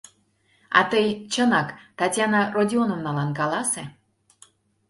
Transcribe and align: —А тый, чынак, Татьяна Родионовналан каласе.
—А 0.77 0.81
тый, 0.91 1.07
чынак, 1.33 1.67
Татьяна 1.99 2.41
Родионовналан 2.55 3.29
каласе. 3.39 3.83